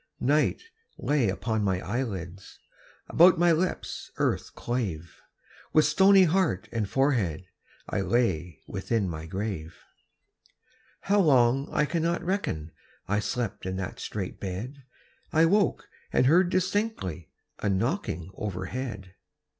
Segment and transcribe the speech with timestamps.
[0.19, 0.63] Night
[0.97, 2.57] lay upon my eyelids,
[3.07, 5.21] About my lips earth clave;
[5.73, 7.45] With stony heart and forehead
[7.87, 9.75] I lay within my grave.
[11.01, 12.71] How long I cannot reckon,
[13.07, 14.85] I slept in that strait bed;
[15.31, 17.29] I woke and heard distinctly
[17.59, 19.13] A knocking overhead.